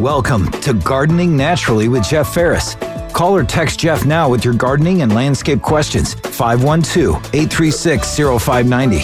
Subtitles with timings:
[0.00, 2.74] Welcome to Gardening Naturally with Jeff Ferris.
[3.12, 6.14] Call or text Jeff now with your gardening and landscape questions.
[6.14, 8.98] 512 836 0590.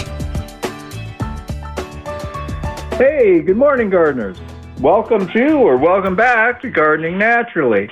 [2.96, 4.38] Hey, good morning, gardeners.
[4.80, 7.90] Welcome to or welcome back to Gardening Naturally.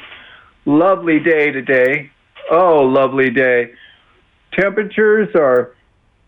[0.65, 2.11] Lovely day today.
[2.51, 3.75] Oh, lovely day.
[4.53, 5.75] Temperatures are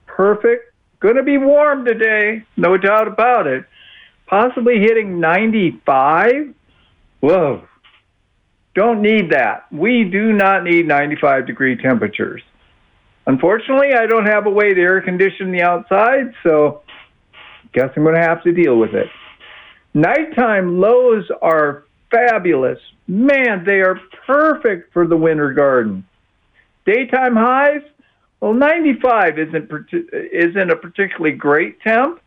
[0.05, 0.75] perfect.
[1.01, 3.65] Going to be warm today, no doubt about it.
[4.27, 6.53] Possibly hitting 95.
[7.27, 7.67] Whoa.
[8.77, 9.67] Don't need that.
[9.73, 12.41] We do not need 95 degree temperatures.
[13.27, 16.83] Unfortunately, I don't have a way to air condition the outside, so
[17.73, 19.09] guess I'm going to have to deal with it.
[19.93, 22.79] Nighttime lows are fabulous.
[23.09, 26.07] Man, they are perfect for the winter garden.
[26.85, 27.83] Daytime highs,
[28.39, 29.71] well, 95 isn't
[30.13, 32.21] isn't a particularly great temp,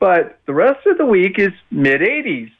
[0.00, 2.50] but the rest of the week is mid 80s.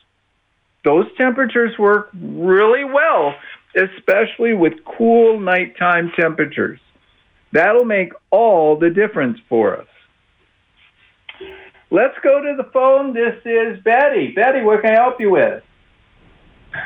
[0.84, 3.34] Those temperatures work really well,
[3.76, 6.80] especially with cool nighttime temperatures.
[7.52, 9.86] That'll make all the difference for us.
[11.90, 13.12] Let's go to the phone.
[13.12, 14.32] This is Betty.
[14.34, 15.62] Betty, what can I help you with?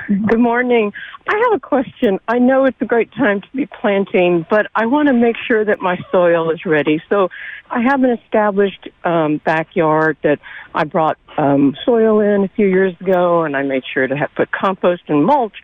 [0.08, 0.92] Good morning.
[1.28, 2.18] I have a question.
[2.28, 5.64] I know it's a great time to be planting, but I want to make sure
[5.64, 7.00] that my soil is ready.
[7.08, 7.28] So
[7.70, 10.38] I have an established um, backyard that
[10.74, 14.30] I brought um, soil in a few years ago, and I made sure to have
[14.34, 15.54] put compost and mulch.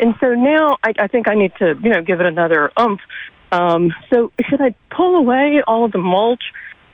[0.00, 3.00] And so now I, I think I need to, you know, give it another umph.
[3.52, 6.42] Um, so should I pull away all of the mulch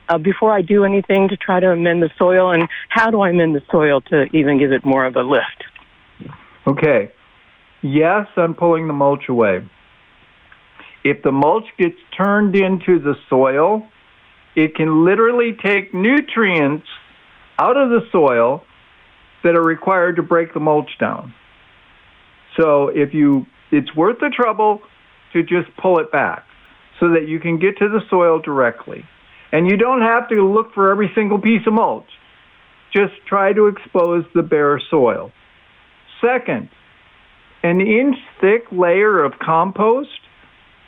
[0.08, 2.50] uh, before I do anything to try to amend the soil?
[2.50, 5.64] And how do I amend the soil to even give it more of a lift?
[6.68, 7.10] Okay.
[7.82, 9.68] Yes, I'm pulling the mulch away.
[11.02, 13.88] If the mulch gets turned into the soil,
[14.54, 16.86] it can literally take nutrients
[17.58, 18.64] out of the soil
[19.44, 21.32] that are required to break the mulch down.
[22.58, 24.82] So if you, it's worth the trouble
[25.32, 26.44] to just pull it back
[27.00, 29.04] so that you can get to the soil directly.
[29.52, 32.10] And you don't have to look for every single piece of mulch.
[32.92, 35.32] Just try to expose the bare soil.
[36.20, 36.68] Second,
[37.62, 40.08] an inch thick layer of compost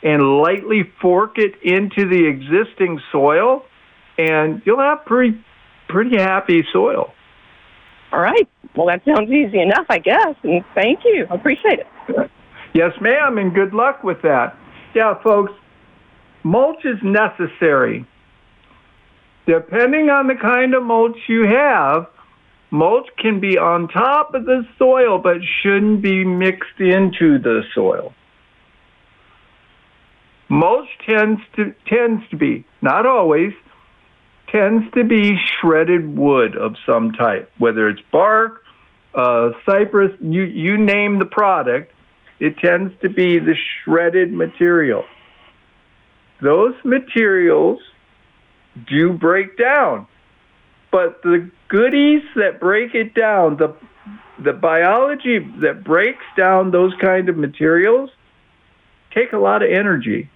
[0.03, 3.63] and lightly fork it into the existing soil,
[4.17, 5.37] and you'll have pretty,
[5.87, 7.13] pretty happy soil.
[8.11, 8.47] All right.
[8.75, 10.35] Well, that sounds easy enough, I guess.
[10.43, 11.27] And thank you.
[11.29, 12.31] I appreciate it.
[12.73, 14.57] Yes, ma'am, and good luck with that.
[14.95, 15.51] Yeah, folks,
[16.43, 18.05] mulch is necessary.
[19.45, 22.07] Depending on the kind of mulch you have,
[22.71, 28.13] Mulch can be on top of the soil, but shouldn't be mixed into the soil.
[30.49, 33.53] Mulch tends to tends to be, not always,
[34.51, 38.63] tends to be shredded wood of some type, whether it's bark,
[39.13, 41.91] uh, cypress, you, you name the product,
[42.39, 45.03] it tends to be the shredded material.
[46.41, 47.79] Those materials
[48.87, 50.07] do break down.
[50.91, 53.73] But the goodies that break it down, the
[54.43, 58.09] the biology that breaks down those kind of materials
[59.13, 60.29] take a lot of energy.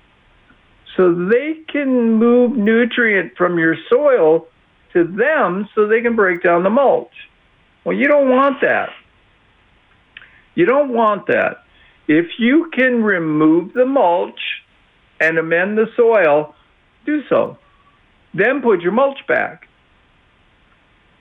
[0.96, 4.48] So they can move nutrient from your soil
[4.94, 7.12] to them so they can break down the mulch.
[7.84, 8.90] Well, you don't want that.
[10.54, 11.64] You don't want that.
[12.08, 14.40] If you can remove the mulch
[15.20, 16.54] and amend the soil,
[17.06, 17.58] do so.
[18.34, 19.68] Then put your mulch back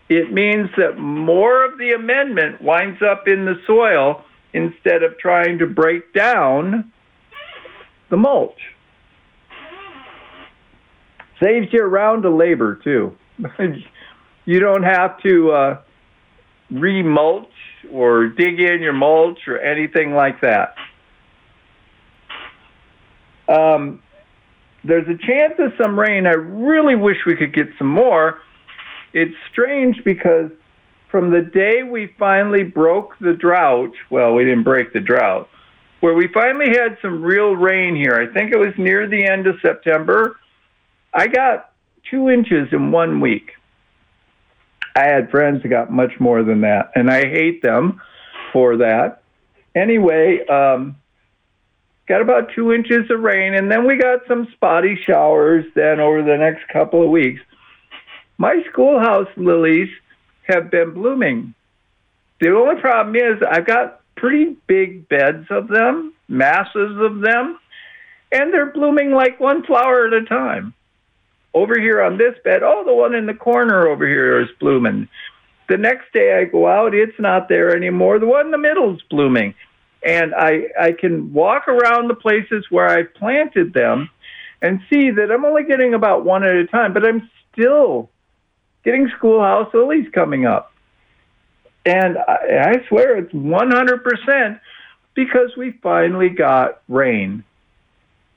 [0.09, 4.23] it means that more of the amendment winds up in the soil
[4.53, 6.93] instead of trying to break down
[8.11, 8.59] the mulch.
[11.43, 13.17] Saves you a round of labor, too.
[14.45, 15.81] you don't have to uh,
[16.73, 17.47] remulch
[17.91, 20.75] or dig in your mulch or anything like that.
[23.49, 24.03] Um,
[24.85, 26.27] there's a chance of some rain.
[26.27, 28.39] I really wish we could get some more
[29.15, 30.51] it's strange because
[31.09, 35.49] from the day we finally broke the drought, well, we didn't break the drought,
[36.01, 39.47] where we finally had some real rain here, I think it was near the end
[39.47, 40.39] of September,
[41.15, 41.71] I got
[42.11, 43.53] two inches in one week.
[44.97, 48.01] I had friends who got much more than that, and I hate them
[48.53, 49.23] for that.
[49.75, 50.97] Anyway, um,
[52.09, 56.23] got about two inches of rain, and then we got some spotty showers then over
[56.23, 57.41] the next couple of weeks.
[58.39, 59.89] My schoolhouse lilies
[60.49, 61.55] have been blooming.
[62.41, 67.59] The only problem is I've got pretty big beds of them, masses of them,
[68.33, 70.75] and they're blooming like one flower at a time.
[71.55, 75.09] Over here on this bed, oh, the one in the corner over here is blooming.
[75.69, 78.19] The next day I go out, it's not there anymore.
[78.19, 79.55] The one in the middle is blooming.
[80.05, 84.11] And I, I can walk around the places where I planted them
[84.61, 88.11] and see that I'm only getting about one at a time, but I'm still
[88.85, 90.73] getting schoolhouse lilies coming up.
[91.87, 94.61] And I, I swear it's 100%
[95.15, 97.45] because we finally got rain.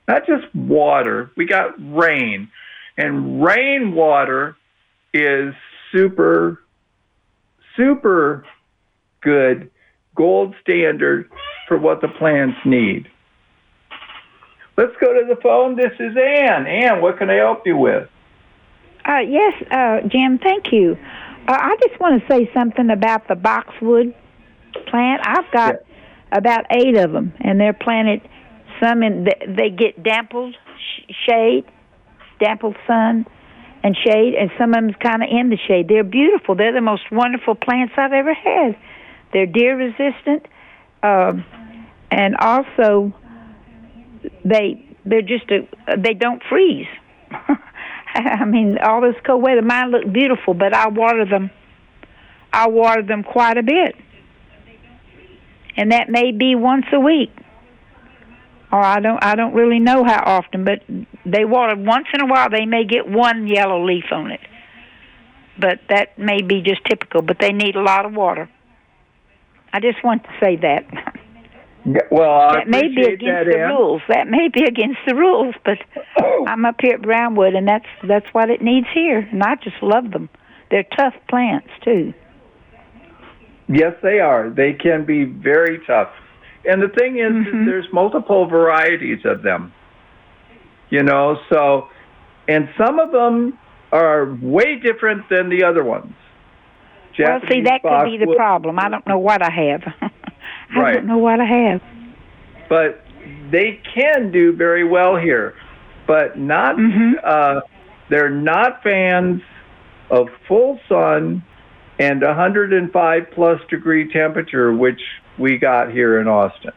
[0.06, 2.50] Not just water, we got rain.
[2.96, 4.56] And rainwater
[5.12, 5.54] is
[5.92, 6.62] super,
[7.76, 8.44] super
[9.20, 9.70] good,
[10.14, 11.30] gold standard
[11.66, 13.08] for what the plants need.
[14.76, 15.76] Let's go to the phone.
[15.76, 16.66] This is Ann.
[16.66, 18.08] Ann, what can I help you with?
[19.08, 20.98] Uh, yes, uh, Jim, thank you.
[21.48, 24.14] Uh, I just want to say something about the boxwood
[24.86, 25.22] plant.
[25.24, 26.38] I've got yeah.
[26.38, 28.20] about eight of them, and they're planted.
[28.82, 31.64] Some in the, they get dampled sh- shade,
[32.38, 33.24] dampled sun,
[33.82, 35.88] and shade, and some of them's kind of in the shade.
[35.88, 36.54] They're beautiful.
[36.54, 38.76] They're the most wonderful plants I've ever had.
[39.32, 40.46] They're deer resistant,
[41.02, 41.46] um,
[42.10, 43.14] and also
[44.44, 45.66] they they're just a
[45.96, 46.86] they don't freeze.
[48.40, 51.50] I mean, all this cold weather, mine look beautiful, but I water them.
[52.52, 53.94] I water them quite a bit,
[55.76, 57.30] and that may be once a week,
[58.72, 59.22] or I don't.
[59.22, 60.82] I don't really know how often, but
[61.24, 62.50] they water once in a while.
[62.50, 64.40] They may get one yellow leaf on it,
[65.58, 67.22] but that may be just typical.
[67.22, 68.50] But they need a lot of water.
[69.72, 71.14] I just want to say that.
[72.10, 74.02] Well, I that may be against the rules.
[74.08, 75.78] That may be against the rules, but
[76.20, 76.44] oh.
[76.46, 79.20] I'm up here at Brownwood, and that's that's what it needs here.
[79.20, 80.28] And I just love them.
[80.70, 82.12] They're tough plants too.
[83.68, 84.50] Yes, they are.
[84.50, 86.08] They can be very tough.
[86.64, 87.66] And the thing is, mm-hmm.
[87.66, 89.72] there's multiple varieties of them.
[90.90, 91.88] You know, so
[92.48, 93.58] and some of them
[93.92, 96.12] are way different than the other ones.
[97.16, 98.78] Japanese well, see, that could be the problem.
[98.78, 100.12] I don't know what I have.
[100.74, 100.94] I right.
[100.94, 101.82] don't know what I have.
[102.68, 103.04] But
[103.50, 105.54] they can do very well here,
[106.06, 106.76] but not.
[106.76, 107.14] Mm-hmm.
[107.22, 107.60] Uh,
[108.10, 109.42] they're not fans
[110.10, 111.44] of full sun
[111.98, 115.00] and 105 plus degree temperature, which
[115.38, 116.72] we got here in Austin.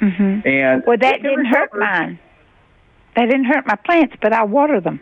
[0.00, 0.48] Mm-hmm.
[0.48, 2.18] And well, that didn't hurt mine.
[3.16, 5.00] That didn't hurt my plants, but I water them.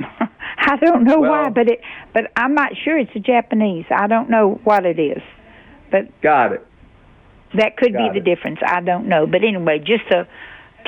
[0.58, 1.80] I don't know well, why, but it.
[2.12, 3.86] But I'm not sure it's a Japanese.
[3.90, 5.22] I don't know what it is.
[5.92, 6.66] But got it.
[7.54, 8.24] That could got be it.
[8.24, 8.58] the difference.
[8.66, 9.26] I don't know.
[9.26, 10.26] But anyway, just a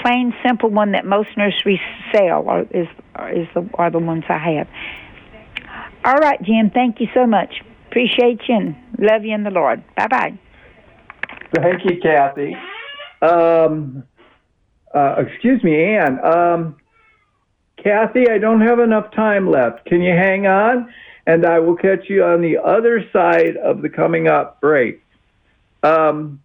[0.03, 1.79] plain simple one that most nurseries
[2.13, 2.89] sell are, is
[3.33, 4.69] is the are the ones I have.
[6.05, 6.71] All right, Jim.
[6.71, 7.63] Thank you so much.
[7.89, 9.85] Appreciate you and love you in the Lord.
[9.97, 10.39] Bye bye.
[11.55, 12.57] Thank you, Kathy.
[13.23, 14.05] Um,
[14.93, 16.19] uh, excuse me, Ann.
[16.25, 16.77] Um,
[17.83, 19.85] Kathy, I don't have enough time left.
[19.87, 20.93] Can you hang on?
[21.27, 25.03] And I will catch you on the other side of the coming up break.
[25.83, 26.43] Um,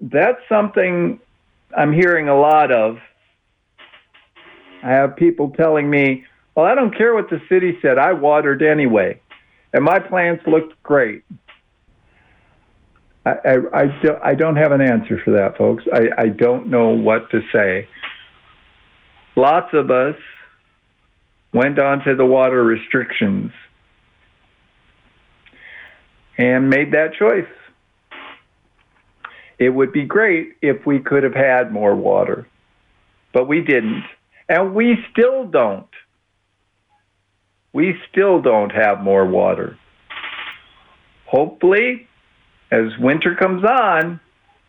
[0.00, 1.20] that's something
[1.76, 2.98] I'm hearing a lot of.
[4.82, 6.24] I have people telling me,
[6.54, 9.20] well, I don't care what the city said, I watered anyway,
[9.72, 11.24] and my plants looked great.
[13.26, 15.84] I, I, I, do, I don't have an answer for that, folks.
[15.92, 17.88] I, I don't know what to say.
[19.36, 20.16] Lots of us
[21.52, 23.52] went on to the water restrictions
[26.36, 27.48] and made that choice.
[29.58, 32.46] It would be great if we could have had more water,
[33.32, 34.04] but we didn't.
[34.48, 35.88] And we still don't.
[37.72, 39.76] We still don't have more water.
[41.26, 42.08] Hopefully,
[42.70, 44.20] as winter comes on,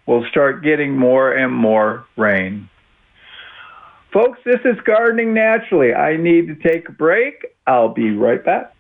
[0.06, 2.70] we'll start getting more and more rain.
[4.12, 5.94] Folks, this is Gardening Naturally.
[5.94, 7.46] I need to take a break.
[7.68, 8.74] I'll be right back.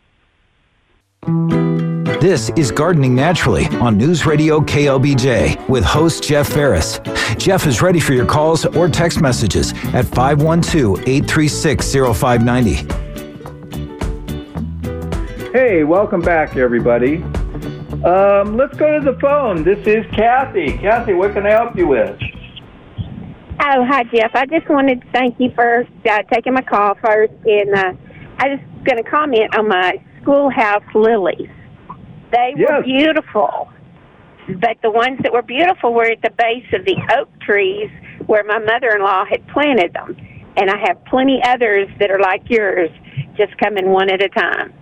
[2.19, 6.99] This is Gardening Naturally on News Radio KLBJ with host Jeff Ferris.
[7.37, 12.73] Jeff is ready for your calls or text messages at 512 836 0590.
[15.51, 17.17] Hey, welcome back, everybody.
[18.03, 19.63] Um, let's go to the phone.
[19.63, 20.75] This is Kathy.
[20.79, 22.19] Kathy, what can I help you with?
[23.61, 24.31] Oh, hi, Jeff.
[24.35, 27.33] I just wanted to thank you for uh, taking my call first.
[27.45, 27.93] And uh,
[28.37, 31.49] I was going to comment on my schoolhouse lilies.
[32.31, 32.69] They yes.
[32.69, 33.67] were beautiful,
[34.61, 37.89] but the ones that were beautiful were at the base of the oak trees
[38.27, 40.15] where my mother in law had planted them.
[40.55, 42.89] And I have plenty others that are like yours,
[43.35, 44.73] just coming one at a time.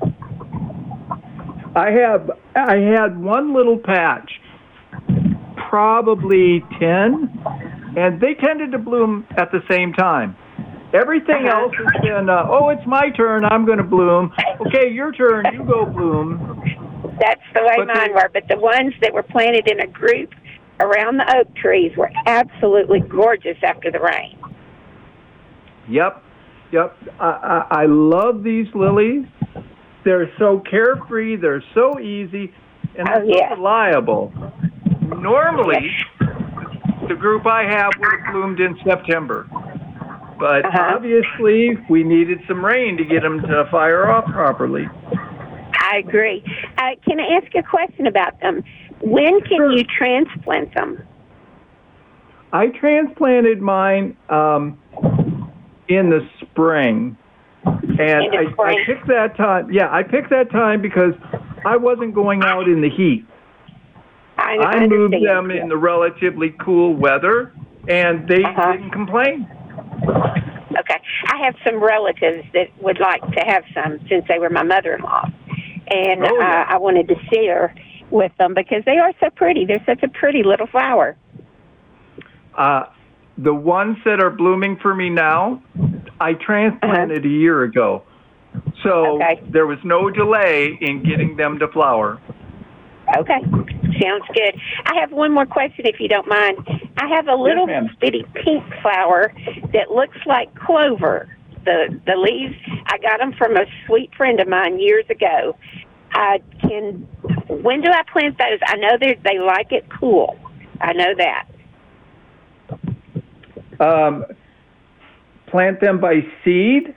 [1.75, 4.31] I have I had one little patch,
[5.69, 10.35] probably ten and they tended to bloom at the same time.
[10.93, 11.63] Everything Uh-huh.
[11.63, 13.43] else has been, uh, oh, it's my turn.
[13.45, 14.31] I'm going to bloom.
[14.67, 15.45] Okay, your turn.
[15.53, 16.61] You go bloom.
[17.19, 18.29] That's the way But mine they- were.
[18.33, 20.33] But the ones that were planted in a group
[20.79, 24.37] around the oak trees were absolutely gorgeous after the rain.
[25.89, 26.23] Yep,
[26.71, 26.95] yep.
[27.19, 27.25] I,
[27.71, 29.25] I, I love these lilies.
[30.05, 31.35] They're so carefree.
[31.37, 32.53] They're so easy,
[32.97, 33.49] and Oh, they're yeah.
[33.49, 34.33] so reliable.
[35.01, 35.89] Normally,
[37.07, 39.47] the group I have would have bloomed in September,
[40.39, 40.93] but Uh-huh.
[40.95, 44.87] obviously we needed some rain to get them to fire off properly.
[45.79, 46.43] I agree.
[46.77, 48.63] Uh, can I ask a question about them?
[49.01, 49.71] When can Sure.
[49.71, 51.01] you transplant them?
[52.51, 54.77] I transplanted mine um,
[55.87, 57.15] in the spring,
[57.65, 59.71] and I, I picked that time.
[59.71, 61.13] Yeah, I picked that time because
[61.65, 63.25] I wasn't going out in the heat.
[64.37, 65.49] I, I moved understand.
[65.49, 67.51] them in the relatively cool weather,
[67.87, 68.71] and they Uh-huh.
[68.73, 69.47] didn't complain.
[70.79, 71.01] Okay.
[71.27, 75.29] I have some relatives that would like to have some since they were my mother-in-law,
[75.89, 76.65] and Oh, yeah.
[76.69, 77.73] uh, I wanted to share
[78.11, 79.65] with them because they are so pretty.
[79.65, 81.17] They're such a pretty little flower.
[82.55, 82.83] Uh,
[83.37, 85.61] the ones that are blooming for me now,
[86.19, 88.03] I transplanted a year ago,
[88.83, 89.31] so Uh-huh.
[89.33, 89.41] Okay.
[89.49, 92.19] there was no delay in getting them to flower.
[93.17, 93.39] Okay.
[94.01, 94.59] Sounds good.
[94.85, 96.57] I have one more question, if you don't mind.
[96.97, 97.89] I have a little ma'am.
[97.99, 99.33] bitty pink flower
[99.73, 101.29] that looks like clover.
[101.65, 102.55] The the leaves.
[102.87, 105.57] I got them from a sweet friend of mine years ago.
[106.11, 107.07] I can.
[107.49, 108.59] When do I plant those?
[108.65, 110.39] I know they they like it cool.
[110.79, 111.47] I know that.
[113.79, 114.25] Um,
[115.47, 116.95] plant them by seed.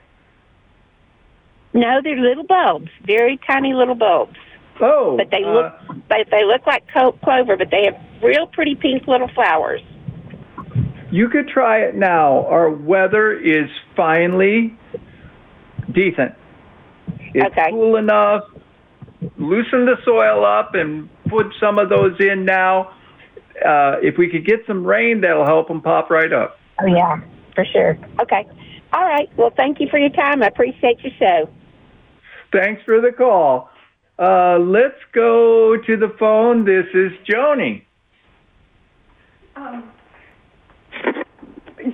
[1.73, 4.37] No, they're little bulbs, very tiny little bulbs.
[4.81, 5.73] Oh, But they uh, look
[6.09, 9.81] they they look like co- clover, but they have real pretty pink little flowers.
[11.11, 12.45] You could try it now.
[12.47, 14.75] Our weather is finally
[15.91, 16.33] decent.
[17.33, 17.69] It's Okay.
[17.69, 18.43] cool enough.
[19.37, 22.91] Loosen the soil up and put some of those in now.
[23.63, 26.57] Uh, if we could get some rain, that'll help them pop right up.
[26.81, 27.19] Oh yeah,
[27.53, 27.97] for sure.
[28.21, 28.47] Okay.
[28.93, 29.29] All right.
[29.37, 30.41] Well, thank you for your time.
[30.41, 31.49] I appreciate your show.
[32.51, 33.69] Thanks for the call.
[34.19, 36.65] Uh, let's go to the phone.
[36.65, 37.83] This is Joni.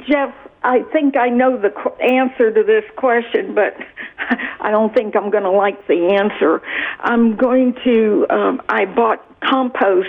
[0.07, 0.33] Jeff,
[0.63, 1.71] I think I know the
[2.03, 3.75] answer to this question, but
[4.59, 6.62] I don't think I'm going to like the answer.
[7.00, 10.08] I'm going to, um, I bought compost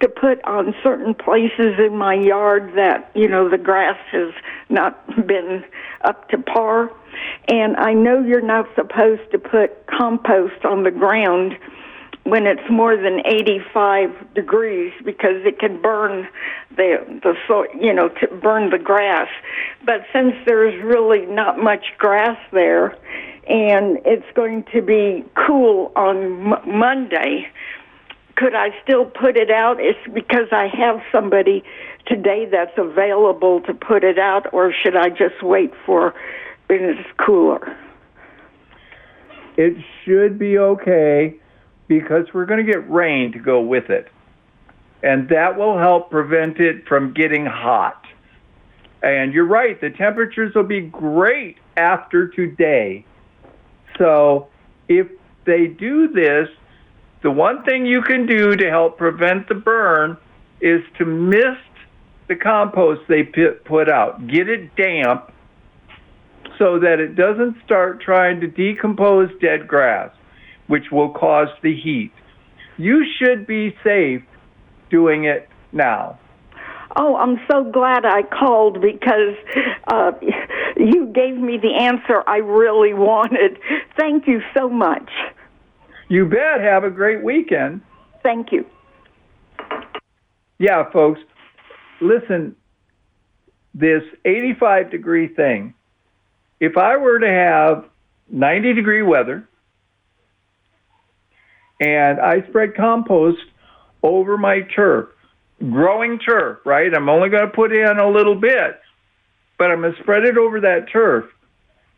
[0.00, 4.32] to put on certain places in my yard that, you know, the grass has
[4.68, 5.64] not been
[6.02, 6.90] up to par.
[7.48, 11.56] And I know you're not supposed to put compost on the ground
[12.26, 16.26] when it's more than 85 degrees because it can burn
[16.76, 19.28] the the so you know to burn the grass
[19.84, 22.96] but since there's really not much grass there
[23.48, 27.46] and it's going to be cool on M- Monday
[28.36, 31.64] could I still put it out it's because I have somebody
[32.06, 36.14] today that's available to put it out or should I just wait for
[36.68, 37.76] when it's cooler
[39.56, 41.36] It should be okay
[41.88, 44.08] because we're going to get rain to go with it.
[45.02, 48.02] And that will help prevent it from getting hot.
[49.02, 53.04] And you're right, the temperatures will be great after today.
[53.98, 54.48] So
[54.88, 55.06] if
[55.44, 56.48] they do this,
[57.26, 60.16] the one thing you can do to help prevent the burn
[60.60, 61.58] is to mist
[62.28, 64.28] the compost they put out.
[64.28, 65.32] Get it damp
[66.56, 70.12] so that it doesn't start trying to decompose dead grass,
[70.68, 72.12] which will cause the heat.
[72.76, 74.22] You should be safe
[74.88, 76.20] doing it now.
[76.94, 79.34] Oh, I'm so glad I called because
[79.88, 80.12] uh,
[80.76, 83.58] you gave me the answer I really wanted.
[83.98, 85.10] Thank you so much.
[86.08, 86.60] You bet.
[86.60, 87.80] Have a great weekend.
[88.22, 88.66] Thank you.
[90.58, 91.20] Yeah, folks,
[92.00, 92.56] listen,
[93.74, 95.74] this 85 degree thing,
[96.60, 97.84] if I were to have
[98.30, 99.46] 90 degree weather
[101.80, 103.38] and I spread compost
[104.02, 105.08] over my turf,
[105.58, 106.92] growing turf, right?
[106.94, 108.80] I'm only going to put in a little bit,
[109.58, 111.26] but I'm going to spread it over that turf.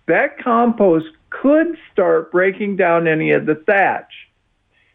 [0.07, 4.13] That compost could start breaking down any of the thatch.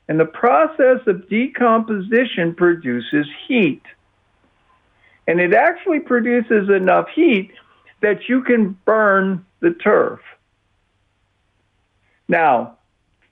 [0.08, 3.84] And the process of decomposition produces heat.
[5.28, 7.52] And it actually produces enough heat
[8.02, 10.20] that you can burn the turf.
[12.28, 12.78] Now,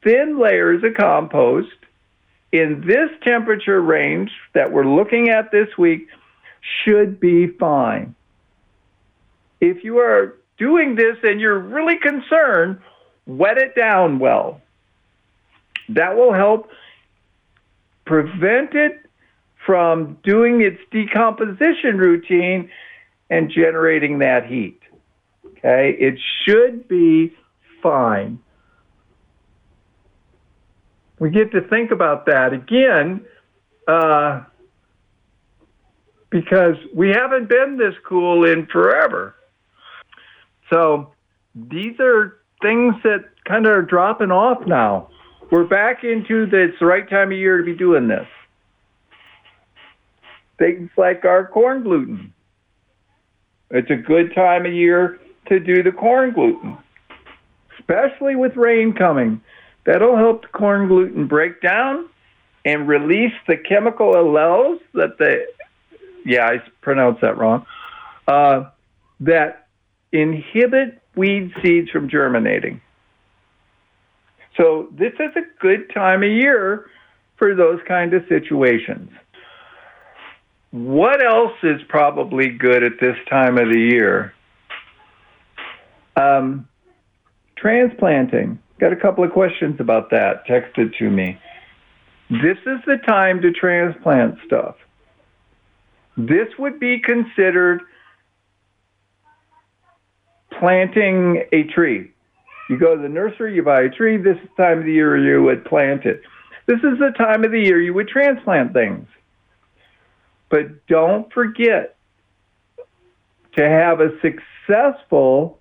[0.03, 1.69] thin layers of compost
[2.51, 6.07] in this temperature range that we're looking at this week
[6.83, 8.15] should be fine.
[9.59, 12.79] If you are doing this and you're really concerned,
[13.25, 14.61] wet it down well.
[15.89, 16.69] That will help
[18.05, 18.99] prevent it
[19.65, 22.69] from doing its decomposition routine
[23.29, 24.79] and generating that heat.
[25.45, 27.33] Okay, it should be
[27.81, 28.39] fine.
[31.19, 33.23] We get to think about that again
[33.87, 34.43] uh,
[36.31, 39.35] because we haven't been this cool in forever.
[40.71, 41.13] So
[41.53, 45.09] these are things that kind of are dropping off now.
[45.51, 48.27] We're back into the, it's the right time of year to be doing this.
[50.57, 52.33] Things like our corn gluten.
[53.71, 56.77] It's a good time of year to do the corn gluten,
[57.79, 59.41] especially with rain coming.
[59.85, 62.07] That'll help the corn gluten break down
[62.63, 65.47] and release the chemical alleles that the,
[66.23, 67.65] yeah, I pronounced that wrong,
[68.27, 68.69] uh,
[69.21, 69.67] that
[70.11, 72.81] inhibit weed seeds from germinating.
[74.57, 76.85] So this is a good time of year
[77.37, 79.09] for those kind of situations.
[80.71, 84.33] What else is probably good at this time of the year?
[86.15, 86.67] Um,
[87.57, 88.59] transplanting.
[88.79, 91.37] Got a couple of questions about that texted to me.
[92.29, 94.75] This is the time to transplant stuff.
[96.17, 97.81] This would be considered
[100.61, 102.11] planting a tree.
[102.69, 104.17] You go to the nursery, you buy a tree.
[104.17, 106.21] This time of the year you would plant it.
[106.67, 109.07] This is the time of the year you would transplant things.
[110.49, 111.95] But don't forget
[113.57, 115.57] to have a successful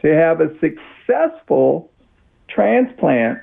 [0.00, 1.90] to have a successful
[2.48, 3.38] transplant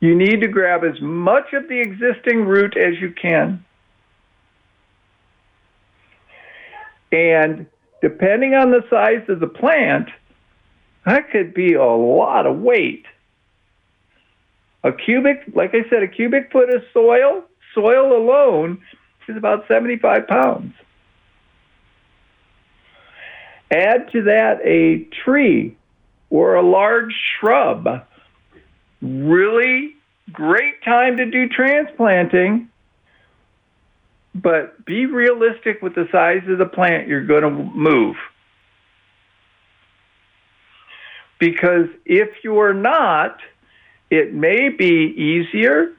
[0.00, 3.64] you need to grab as much of the existing root as you can
[7.12, 7.66] And
[8.00, 10.08] depending on the size of the plant,
[11.06, 13.04] that could be a lot of weight.
[14.82, 18.82] A cubic, like I said, a cubic foot of soil, soil alone
[19.28, 20.74] is about 75 pounds.
[23.70, 25.76] Add to that a tree
[26.30, 28.04] or a large shrub.
[29.00, 29.94] Really
[30.32, 32.68] great time to do transplanting
[34.34, 38.16] but be realistic with the size of the plant you're going to move.
[41.38, 43.38] Because if you're not,
[44.10, 45.92] it may be easier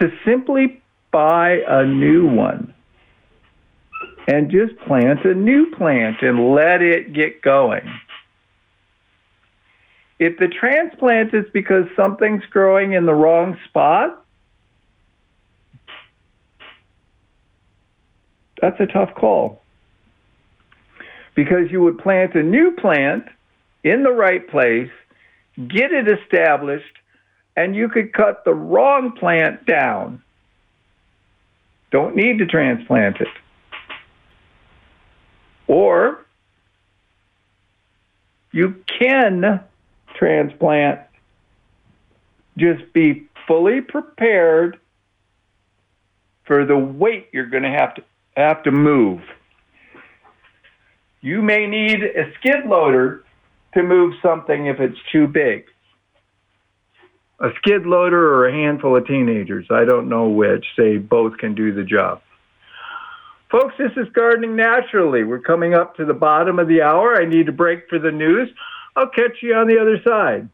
[0.00, 2.74] to simply buy a new one
[4.26, 7.88] and just plant a new plant and let it get going.
[10.18, 14.23] If the transplant is because something's growing in the wrong spot,
[18.64, 19.60] That's a tough call.
[21.34, 23.26] Because you would plant a new plant
[23.82, 24.90] in the right place,
[25.68, 26.96] get it established,
[27.58, 30.22] and you could cut the wrong plant down.
[31.90, 33.28] Don't need to transplant it.
[35.66, 36.24] Or
[38.50, 39.60] you can
[40.16, 41.00] transplant,
[42.56, 44.78] just be fully prepared
[46.46, 48.02] for the weight you're going to have to
[48.36, 49.20] have to move.
[51.20, 53.24] You may need a skid loader
[53.74, 55.64] to move something if it's too big.
[57.40, 61.54] A skid loader or a handful of teenagers, I don't know which, say both can
[61.54, 62.22] do the job.
[63.50, 65.24] Folks, this is Gardening Naturally.
[65.24, 67.20] We're coming up to the bottom of the hour.
[67.20, 68.48] I need a break for the news.
[68.96, 70.48] I'll catch you on the other side.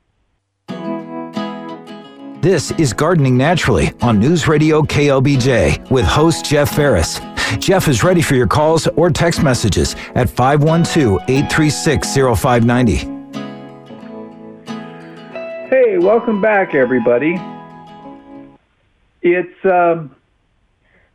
[2.43, 7.21] This is Gardening Naturally on News Radio KLBJ with host Jeff Ferris.
[7.59, 12.97] Jeff is ready for your calls or text messages at 512 836 0590.
[15.69, 17.35] Hey, welcome back, everybody.
[19.23, 20.15] It's, um,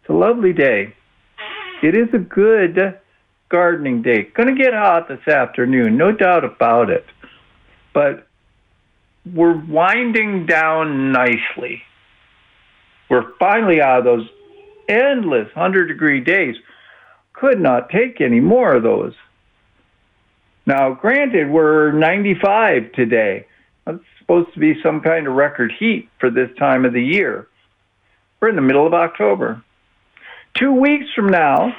[0.02, 0.94] it's a lovely day.
[1.82, 3.00] It is a good
[3.50, 4.24] gardening day.
[4.24, 7.06] Going to get hot this afternoon, no doubt about it.
[7.94, 8.28] But
[9.34, 11.82] we're winding down nicely.
[13.10, 14.30] We're finally out of those
[14.88, 16.56] endless 100 degree days.
[17.34, 19.14] Could not take any more of those.
[20.66, 23.46] Now, granted, we're 95 today.
[23.86, 27.48] That's supposed to be some kind of record heat for this time of the year.
[28.40, 29.62] We're in the middle of October.
[30.56, 31.76] Two weeks from now,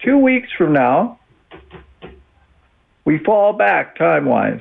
[0.00, 1.20] two weeks from now,
[3.04, 4.60] we fall back time wise.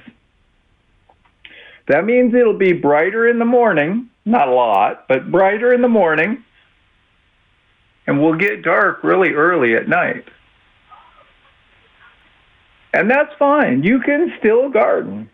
[1.88, 5.89] That means it'll be brighter in the morning not a lot, but brighter in the
[5.89, 6.43] morning,
[8.08, 10.28] and will get dark really early at night.
[12.94, 13.84] And that's fine.
[13.84, 15.30] You can still garden.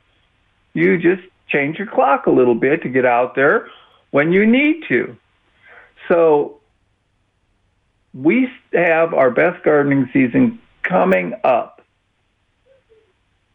[0.73, 3.67] You just change your clock a little bit to get out there
[4.12, 5.17] when you need to.
[6.08, 6.60] So
[8.13, 11.82] we have our best gardening season coming up.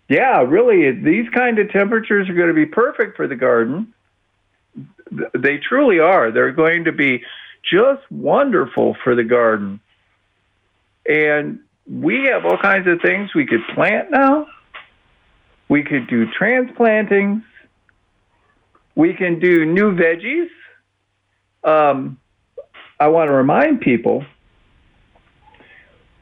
[0.09, 3.95] Yeah, really, these kind of temperatures are going to be perfect for the garden.
[5.33, 6.31] They truly are.
[6.31, 7.23] They're going to be
[7.71, 9.81] just wonderful for the garden.
[11.07, 14.47] And we have all kinds of things we could plant now.
[15.69, 17.43] We could do transplantings.
[18.95, 20.49] We can do new veggies.
[21.65, 22.19] Um,
[23.01, 24.25] I want to remind people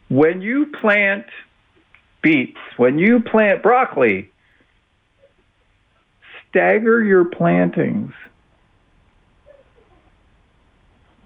[0.08, 1.26] when you plant
[2.22, 4.30] beets, when you plant broccoli,
[6.48, 8.12] stagger your plantings.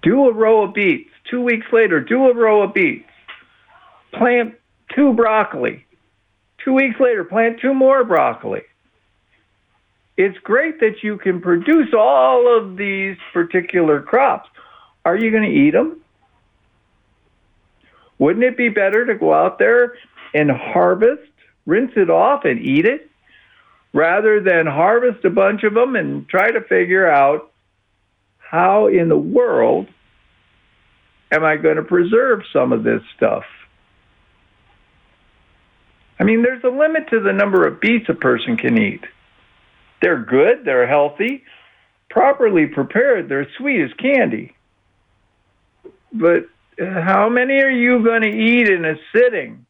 [0.07, 1.09] Do a row of beets.
[1.29, 3.09] Two weeks later, do a row of beets.
[4.13, 4.55] Plant
[4.95, 5.85] two broccoli.
[6.63, 8.61] Two weeks later, plant two more broccoli.
[10.15, 14.49] It's great that you can produce all of these particular crops.
[15.03, 15.99] Are you going to eat them?
[18.17, 19.95] Wouldn't it be better to go out there
[20.33, 21.29] and harvest,
[21.65, 23.09] rinse it off, and eat it
[23.91, 27.51] rather than harvest a bunch of them and try to figure out
[28.37, 29.89] how in the world
[31.31, 33.43] am I going to preserve some of this stuff?
[36.19, 39.03] I mean, there's a limit to the number of beets a person can eat.
[40.01, 41.43] They're good, they're healthy,
[42.09, 44.55] properly prepared, they're sweet as candy.
[46.11, 46.47] But
[46.81, 49.65] uh, how many are you going to eat in a sitting?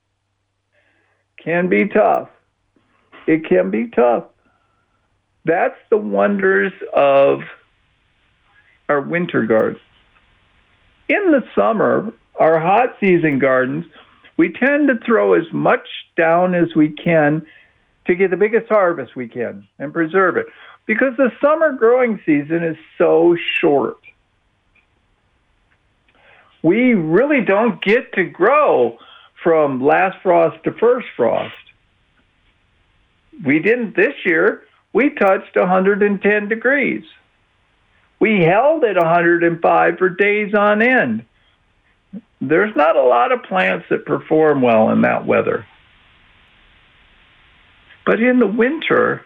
[1.43, 2.29] Can be tough.
[3.25, 4.25] It can be tough.
[5.45, 7.41] That's the wonders of
[8.89, 9.81] our winter gardens.
[11.09, 13.85] In the summer, our hot season gardens,
[14.35, 17.45] we tend to throw as much down as we can
[18.05, 20.47] to get the biggest harvest we can and preserve it
[20.85, 23.97] because the summer growing season is so short.
[26.63, 28.97] We really don't get to grow
[29.43, 31.53] from last frost to first frost.
[33.45, 34.63] We didn't this year.
[34.93, 37.03] We touched 110 degrees.
[38.19, 41.25] We held at 105 for days on end
[42.39, 45.65] there's not a lot of plants that perform well in that weather.
[48.05, 49.25] But in the winter,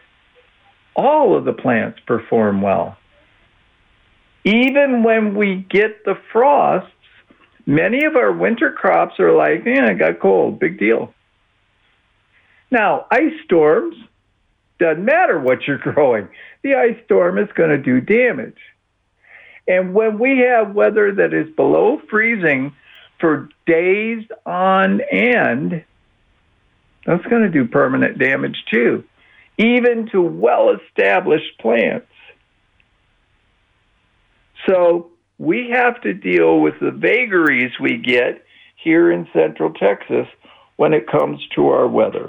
[0.96, 2.98] all of the plants perform well.
[4.44, 6.90] Even when we get the frosts,
[7.66, 11.14] many of our winter crops are like, yeah, it got cold, big deal.
[12.72, 13.96] Now, ice storms,
[14.80, 16.30] doesn't matter what you're growing,
[16.64, 18.58] the ice storm is going to do damage.
[19.72, 22.76] And when we have weather that is below freezing
[23.22, 25.86] for days on end,
[27.06, 29.06] that's going to do permanent damage too,
[29.58, 32.08] even to well established plants.
[34.68, 38.44] So we have to deal with the vagaries we get
[38.76, 40.28] here in central Texas
[40.76, 42.28] when it comes to our weather.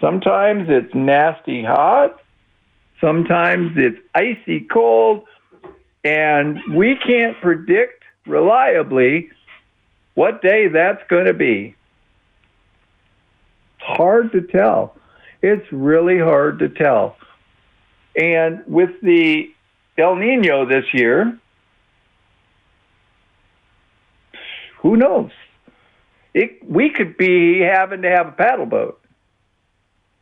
[0.00, 2.20] Sometimes it's nasty hot,
[3.00, 5.26] sometimes it's icy cold,
[6.04, 9.30] and we can't predict reliably
[10.14, 11.74] what day that's going to be.
[13.78, 14.96] Hard to tell.
[15.42, 17.16] It's really hard to tell.
[18.16, 19.52] And with the
[19.98, 21.38] El Nino this year,
[24.78, 25.30] who knows?
[26.34, 29.00] It, we could be having to have a paddle boat.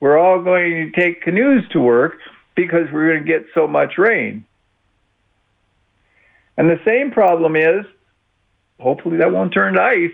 [0.01, 2.19] We're all going to take canoes to work
[2.55, 4.45] because we're going to get so much rain.
[6.61, 7.87] And the same problem is,
[8.79, 10.11] hopefully that won't turn to ice.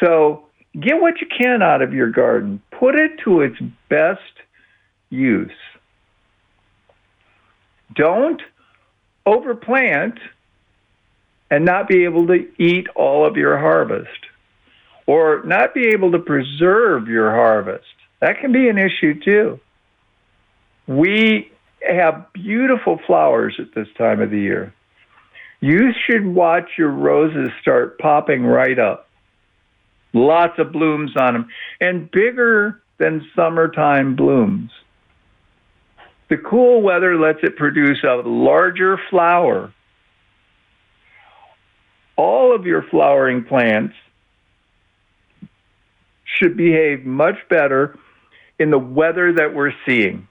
[0.00, 0.46] So
[0.80, 2.60] get what you can out of your garden.
[2.72, 3.54] Put it to its
[3.88, 4.18] best
[5.10, 5.52] use.
[7.94, 8.42] Don't
[9.24, 10.18] overplant
[11.52, 14.08] and not be able to eat all of your harvest
[15.06, 17.86] or not be able to preserve your harvest.
[18.20, 19.60] That can be an issue too.
[20.88, 21.52] We
[21.88, 24.74] have beautiful flowers at this time of the year.
[25.60, 29.08] You should watch your roses start popping right up.
[30.12, 31.48] Lots of blooms on them
[31.80, 34.70] and bigger than summertime blooms.
[36.28, 39.72] The cool weather lets it produce a larger flower.
[42.16, 43.94] All of your flowering plants
[46.24, 47.98] should behave much better
[48.58, 50.28] in the weather that we're seeing.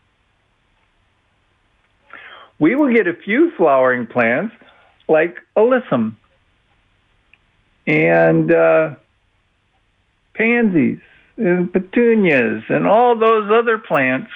[2.59, 4.53] We will get a few flowering plants
[5.07, 6.15] like alyssum
[7.87, 8.95] and uh,
[10.35, 10.99] pansies
[11.37, 14.29] and petunias and all those other plants.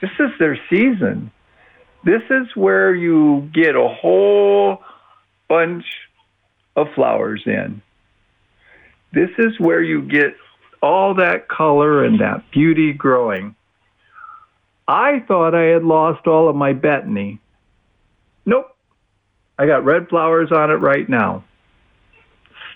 [0.00, 1.30] This is their season.
[2.04, 4.82] This is where you get a whole
[5.48, 5.84] bunch
[6.74, 7.82] of flowers in.
[9.12, 10.34] This is where you get
[10.82, 13.54] all that color and that beauty growing.
[14.88, 17.38] I thought I had lost all of my betony.
[18.44, 18.76] Nope.
[19.58, 21.44] I got red flowers on it right now.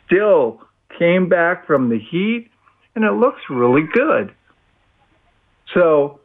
[0.06, 0.60] Still
[0.98, 2.50] came back from the heat
[2.94, 4.34] and it looks really good.
[5.74, 6.20] So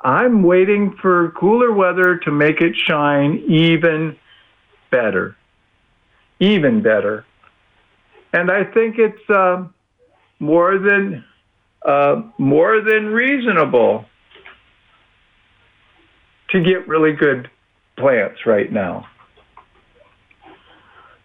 [0.00, 4.16] I'm waiting for cooler weather to make it shine even
[4.90, 5.36] better.
[6.40, 7.24] Even better.
[8.32, 9.64] And I think it's uh,
[10.38, 11.24] more than
[11.84, 14.04] uh, more than reasonable
[16.50, 17.48] to get really good
[17.96, 19.06] plants right now.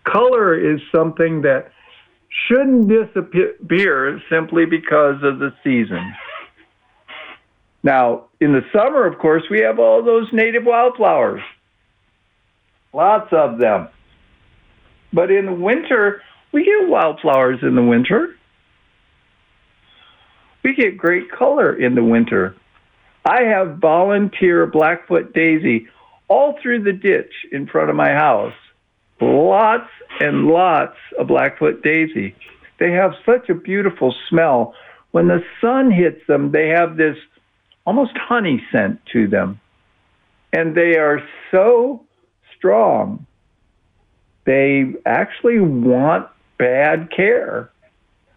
[0.04, 1.72] Color is something that
[2.48, 6.14] shouldn't disappear simply because of the season.
[7.84, 11.42] Now, in the summer, of course, we have all those native wildflowers.
[12.94, 13.90] Lots of them.
[15.14, 18.36] But in the winter, we get wildflowers in the winter.
[20.64, 22.56] We get great color in the winter.
[23.26, 25.88] I have volunteer Blackfoot daisy
[26.32, 28.54] all through the ditch in front of my house.
[29.20, 29.90] Lots
[30.22, 32.34] and lots of Blackfoot daisy.
[32.80, 34.74] They have such a beautiful smell.
[35.12, 37.18] When the sun hits them, they have this
[37.86, 39.60] almost honey scent to them.
[40.54, 41.20] And they are
[41.52, 42.06] so
[42.56, 43.26] strong.
[44.46, 47.70] They actually want bad care.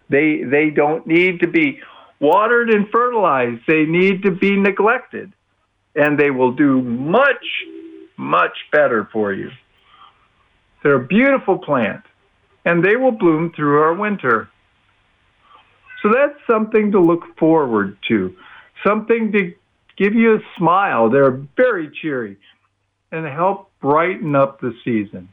[0.08, 1.80] They they don't need to be
[2.20, 3.62] watered and fertilized.
[3.68, 5.32] They need to be neglected.
[5.94, 7.44] And they will do much,
[8.16, 9.50] much better for you.
[10.82, 12.02] They're a beautiful plant,
[12.64, 14.48] and they will bloom through our winter.
[16.02, 18.36] So that's something to look forward to,
[18.86, 19.54] something to
[19.96, 21.08] give you a smile.
[21.08, 22.36] They're very cheery
[23.10, 25.28] and help brighten up the season.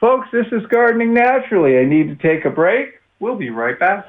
[0.00, 1.78] Folks, this is Gardening Naturally.
[1.78, 3.00] I need to take a break.
[3.18, 4.06] We'll be right back.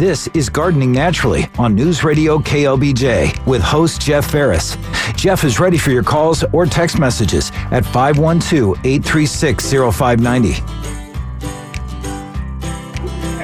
[0.00, 4.78] This is Gardening Naturally on News Radio KLBJ with host Jeff Ferris.
[5.14, 10.52] Jeff is ready for your calls or text messages at 512 836 0590.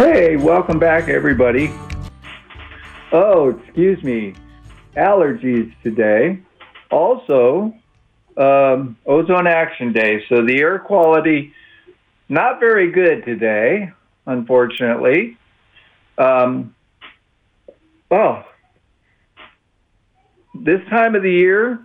[0.02, 1.74] Hey, welcome back, everybody.
[3.12, 4.32] Oh, excuse me,
[4.96, 6.40] allergies today.
[6.90, 7.74] Also,
[8.38, 10.24] um, Ozone Action Day.
[10.30, 11.52] So the air quality
[12.30, 13.92] not very good today,
[14.24, 15.36] unfortunately.
[16.18, 16.74] Um,
[18.10, 18.44] oh,
[20.54, 21.80] this time of the year,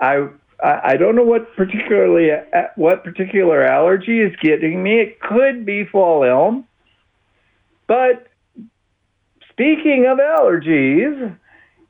[0.00, 0.28] I
[0.62, 2.30] I don't know what particularly
[2.76, 5.00] what particular allergy is getting me.
[5.00, 6.66] It could be fall elm,
[7.86, 8.28] but
[9.50, 11.36] speaking of allergies,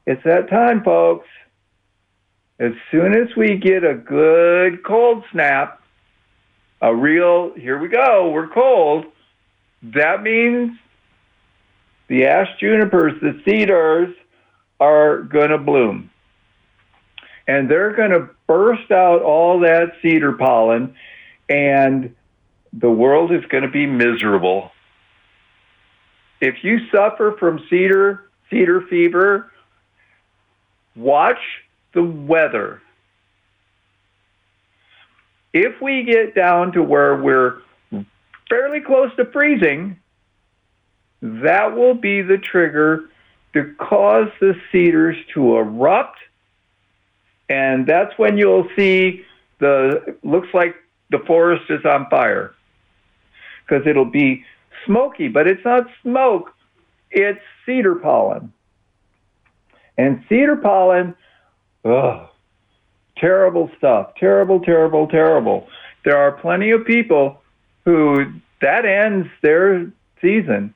[0.07, 1.29] it's that time, folks.
[2.59, 5.81] As soon as we get a good cold snap,
[6.81, 9.07] a real here we go, we're cold.
[9.83, 10.79] That means
[12.11, 14.12] the ash junipers, the cedars,
[14.81, 16.11] are going to bloom.
[17.46, 20.94] And they're going to burst out all that cedar pollen,
[21.49, 22.14] and
[22.73, 24.73] the world is going to be miserable.
[26.40, 29.53] If you suffer from cedar, cedar fever,
[30.96, 31.38] watch
[31.94, 32.83] the weather.
[35.53, 37.59] If we get down to where we're
[38.49, 39.96] fairly close to freezing,
[41.22, 43.04] that will be the trigger
[43.52, 46.18] to cause the cedars to erupt.
[47.48, 49.24] And that's when you'll see
[49.59, 50.76] the, looks like
[51.11, 52.54] the forest is on fire.
[53.66, 54.44] Because it'll be
[54.87, 56.54] smoky, but it's not smoke,
[57.11, 58.52] it's cedar pollen.
[59.98, 61.14] And cedar pollen,
[61.85, 62.28] ugh,
[63.18, 64.14] terrible stuff.
[64.16, 65.68] Terrible, terrible, terrible.
[66.04, 67.42] There are plenty of people
[67.85, 70.74] who that ends their season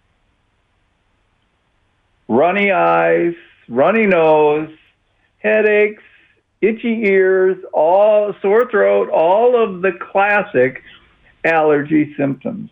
[2.35, 3.35] runny eyes,
[3.69, 4.71] runny nose,
[5.39, 6.03] headaches,
[6.61, 10.83] itchy ears, all sore throat, all of the classic
[11.45, 12.71] allergy symptoms.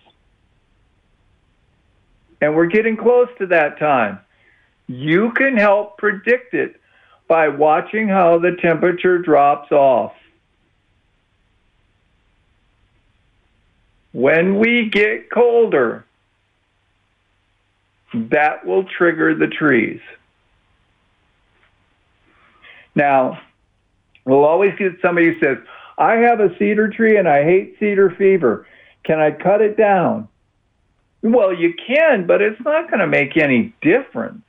[2.40, 4.18] And we're getting close to that time.
[4.88, 6.80] You can help predict it
[7.28, 10.12] by watching how the temperature drops off.
[14.10, 16.04] When we get colder,
[18.14, 20.00] that will trigger the trees.
[22.94, 23.40] Now,
[24.24, 25.58] we'll always get somebody who says,
[25.98, 28.66] I have a cedar tree and I hate cedar fever.
[29.04, 30.28] Can I cut it down?
[31.22, 34.42] Well, you can, but it's not going to make any difference.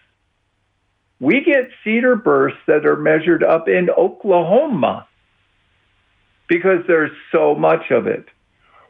[1.19, 5.07] We get cedar bursts that are measured up in Oklahoma
[6.47, 8.25] because there's so much of it.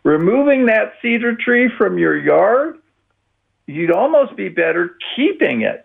[0.03, 2.77] Removing that cedar tree from your yard,
[3.67, 5.83] you'd almost be better keeping it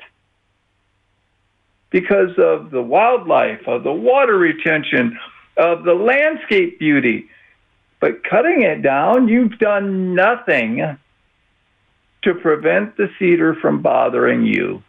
[1.90, 5.18] because of the wildlife, of the water retention,
[5.56, 7.28] of the landscape beauty.
[8.00, 10.98] But cutting it down, you've done nothing
[12.22, 14.82] to prevent the cedar from bothering you.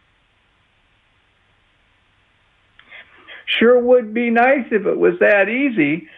[3.46, 6.08] Sure would be nice if it was that easy,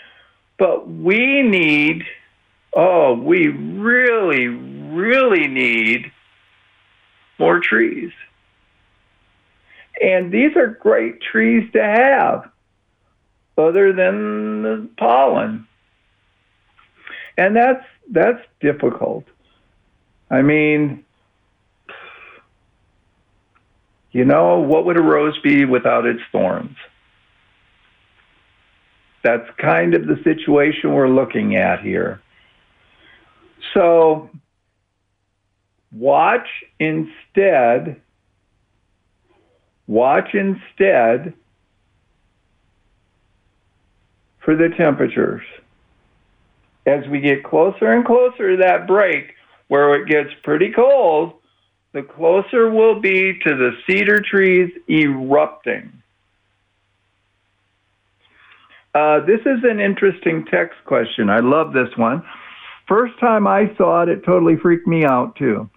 [0.58, 2.04] but we need,
[2.74, 6.12] oh, we really, really need
[7.38, 8.12] more trees.
[10.02, 12.50] And these are great trees to have,
[13.56, 15.66] other than the pollen.
[17.36, 19.24] And that's that's difficult.
[20.30, 21.04] I mean,
[24.12, 26.76] you know, what would a rose be without its thorns?
[29.22, 32.20] That's kind of the situation we're looking at here.
[33.72, 34.30] So,
[35.92, 38.00] watch instead,
[39.86, 41.34] watch instead
[44.40, 45.42] for the temperatures.
[46.86, 49.34] As we get closer and closer to that break
[49.68, 51.34] where it gets pretty cold,
[51.92, 56.02] the closer we'll be to the cedar trees erupting.
[58.94, 61.30] Uh, this is an interesting text question.
[61.30, 62.22] I love this one.
[62.86, 65.70] First time I saw it, it totally freaked me out too.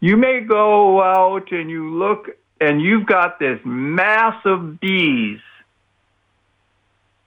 [0.00, 2.28] You may go out and you look
[2.60, 5.40] and you've got this mass of bees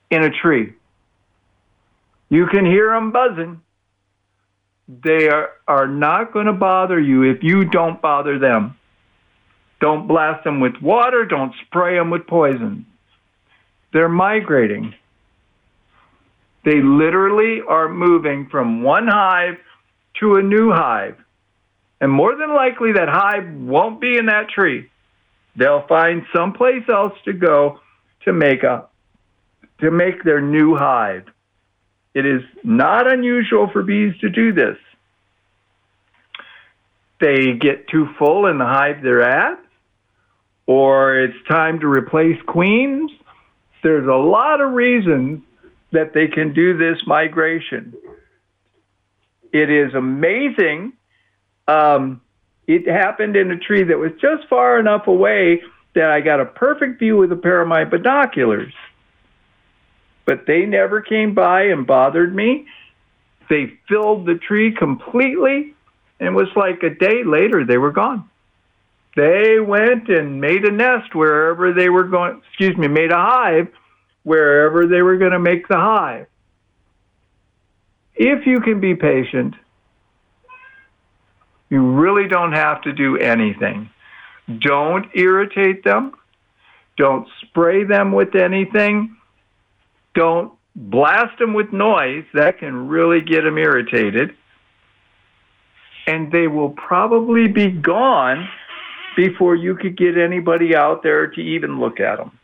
[0.09, 0.73] in a tree.
[2.29, 3.61] You can hear them buzzing.
[4.87, 8.77] They are, are not going to bother you if you don't bother them.
[9.79, 12.85] Don't blast them with water, don't spray them with poison.
[13.93, 14.93] They're migrating.
[16.63, 19.57] They literally are moving from one hive
[20.19, 21.17] to a new hive.
[22.01, 24.89] And more than likely, that hive won't be in that tree.
[25.55, 27.79] They'll find someplace else to go
[28.25, 28.87] to make a
[29.79, 31.25] to make their new hive.
[32.13, 34.77] It is not unusual for bees to do this.
[37.19, 39.59] They get too full in the hive they're at,
[40.65, 43.11] or it's time to replace queens,
[43.83, 45.41] there's a lot of reasons
[45.91, 47.93] that they can do this migration.
[49.51, 50.93] It is amazing.
[51.71, 52.21] Um,
[52.67, 55.61] it happened in a tree that was just far enough away
[55.95, 58.73] that I got a perfect view with a pair of my binoculars.
[60.25, 62.67] But they never came by and bothered me.
[63.49, 65.73] They filled the tree completely,
[66.19, 68.29] and it was like a day later they were gone.
[69.15, 73.67] They went and made a nest wherever they were going, excuse me, made a hive
[74.23, 76.27] wherever they were going to make the hive.
[78.15, 79.55] If you can be patient,
[81.71, 83.89] you really don't have to do anything.
[84.59, 86.11] Don't irritate them.
[86.97, 89.15] Don't spray them with anything.
[90.13, 92.25] Don't blast them with noise.
[92.33, 94.35] That can really get them irritated.
[96.05, 98.49] And they will probably be gone
[99.15, 102.37] before you could get anybody out there to even look at them.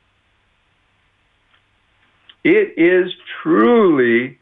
[2.46, 3.12] It is
[3.44, 4.40] truly,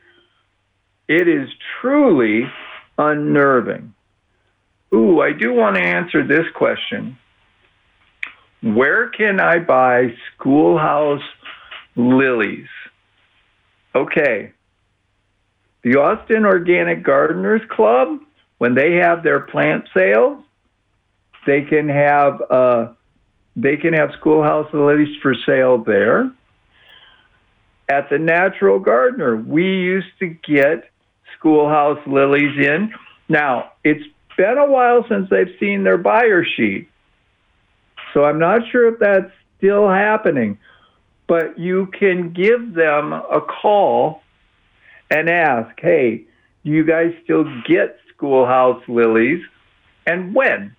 [1.07, 1.49] it is
[1.81, 2.43] truly
[2.99, 3.94] unnerving.
[4.93, 7.17] Ooh, I do want to answer this question.
[8.61, 11.21] Where can I buy schoolhouse
[11.95, 12.67] lilies?
[13.93, 14.51] Okay.
[15.83, 18.19] The Austin Organic Gardeners Club,
[18.57, 20.43] when they have their plant sales,
[21.45, 22.87] they can have uh,
[23.55, 26.31] they can have schoolhouse lilies for sale there.
[27.87, 30.89] At the Natural Gardener, we used to get
[31.37, 32.91] schoolhouse lilies in.
[33.29, 34.03] Now, it's
[34.37, 36.89] been a while since they've seen their buyer sheet.
[38.13, 40.57] So I'm not sure if that's still happening,
[41.27, 44.21] but you can give them a call
[45.11, 46.25] and ask, hey,
[46.63, 49.43] do you guys still get schoolhouse lilies
[50.05, 50.75] and when?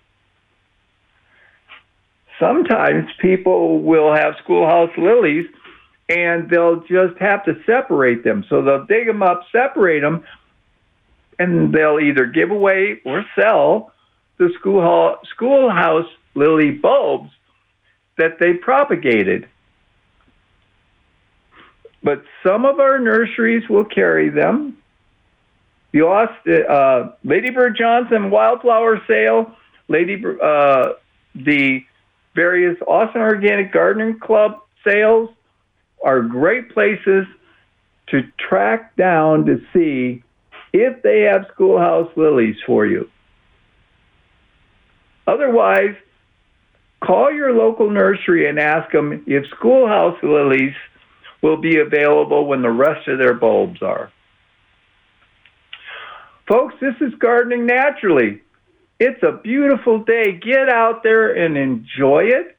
[2.39, 5.45] sometimes people will have schoolhouse lilies
[6.09, 8.45] and they'll just have to separate them.
[8.49, 10.23] So they'll dig them up, separate them,
[11.39, 13.91] and they'll either give away or sell
[14.37, 17.31] the schoolhouse, schoolhouse lily bulbs
[18.17, 19.47] that they propagated.
[22.03, 24.77] but some of our nurseries will carry them.
[25.91, 29.53] The Austin, uh, Lady Bird Johnson Wildflower Sale,
[29.89, 30.93] Lady uh,
[31.35, 31.83] the
[32.33, 35.29] various Austin Organic Gardening Club sales
[36.01, 37.25] are great places
[38.07, 40.23] to track down to see
[40.73, 43.09] if they have schoolhouse lilies for you.
[45.25, 45.95] Otherwise,
[47.03, 50.73] call your local nursery and ask them if schoolhouse lilies
[51.41, 54.11] will be available when the rest of their bulbs are.
[56.47, 58.41] Folks, this is gardening naturally.
[58.99, 60.31] It's a beautiful day.
[60.31, 62.57] Get out there and enjoy it.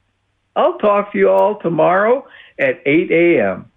[0.55, 2.27] I'll talk to you all tomorrow
[2.59, 3.71] at 8 a.m.